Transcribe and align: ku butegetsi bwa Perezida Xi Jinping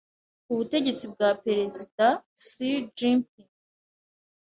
ku 0.45 0.51
butegetsi 0.57 1.05
bwa 1.13 1.29
Perezida 1.45 2.05
Xi 2.47 2.69
Jinping 2.97 3.51